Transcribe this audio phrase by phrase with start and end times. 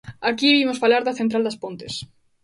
[0.29, 1.93] Aquí vimos falar da central das Pontes.